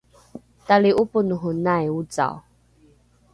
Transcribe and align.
tali’oponohonai 0.67 1.85
ocao 1.97 2.37